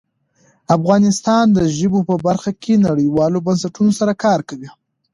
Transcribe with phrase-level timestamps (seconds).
[0.77, 4.69] افغانستان د ژبو په برخه کې نړیوالو بنسټونو سره کار کوي.